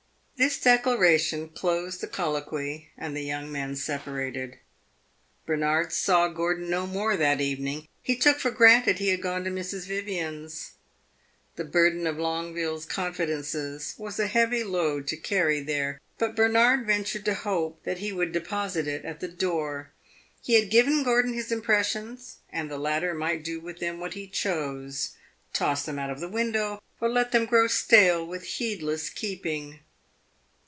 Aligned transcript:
This 0.43 0.59
declaration 0.59 1.49
closed 1.49 2.01
the 2.01 2.07
colloquy, 2.07 2.89
and 2.97 3.15
the 3.15 3.21
young 3.21 3.51
men 3.51 3.75
separated. 3.75 4.57
Bernard 5.45 5.93
saw 5.93 6.29
Gordon 6.29 6.67
no 6.67 6.87
more 6.87 7.15
that 7.15 7.39
evening; 7.39 7.87
he 8.01 8.15
took 8.15 8.39
for 8.39 8.49
granted 8.49 8.97
he 8.97 9.09
had 9.09 9.21
gone 9.21 9.43
to 9.43 9.51
Mrs. 9.51 9.85
Vivian's. 9.85 10.71
The 11.57 11.63
burden 11.63 12.07
of 12.07 12.17
Longueville's 12.17 12.87
confidences 12.87 13.93
was 13.99 14.19
a 14.19 14.25
heavy 14.25 14.63
load 14.63 15.05
to 15.09 15.15
carry 15.17 15.59
there, 15.59 16.01
but 16.17 16.35
Bernard 16.35 16.87
ventured 16.87 17.25
to 17.25 17.35
hope 17.35 17.83
that 17.83 17.99
he 17.99 18.11
would 18.11 18.31
deposit 18.31 18.87
it 18.87 19.05
at 19.05 19.19
the 19.19 19.27
door. 19.27 19.91
He 20.41 20.55
had 20.55 20.71
given 20.71 21.03
Gordon 21.03 21.33
his 21.35 21.51
impressions, 21.51 22.37
and 22.51 22.67
the 22.67 22.79
latter 22.79 23.13
might 23.13 23.43
do 23.43 23.59
with 23.59 23.77
them 23.77 23.99
what 23.99 24.15
he 24.15 24.25
chose 24.25 25.11
toss 25.53 25.85
them 25.85 25.99
out 25.99 26.09
of 26.09 26.19
the 26.19 26.27
window, 26.27 26.81
or 26.99 27.09
let 27.09 27.31
them 27.31 27.45
grow 27.45 27.67
stale 27.67 28.25
with 28.25 28.41
heedless 28.45 29.07
keeping. 29.11 29.81